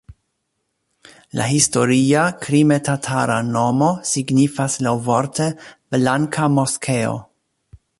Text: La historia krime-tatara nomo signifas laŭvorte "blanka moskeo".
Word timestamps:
La 1.39 1.45
historia 1.51 2.23
krime-tatara 2.47 3.37
nomo 3.53 3.93
signifas 4.15 4.81
laŭvorte 4.89 5.51
"blanka 5.95 6.51
moskeo". 6.61 7.19